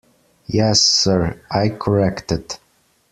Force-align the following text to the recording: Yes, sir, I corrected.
Yes, 0.47 0.81
sir, 0.81 1.39
I 1.51 1.69
corrected. 1.69 2.55